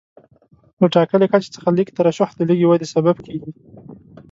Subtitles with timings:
[0.79, 3.51] له ټاکلي کچې څخه لږه ترشح د لږې ودې سبب کېږي.